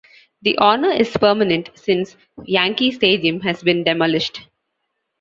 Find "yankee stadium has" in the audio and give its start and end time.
2.45-3.61